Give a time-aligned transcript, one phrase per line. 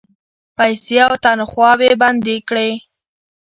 [0.57, 2.69] پیسې او تنخواوې بندي کړې.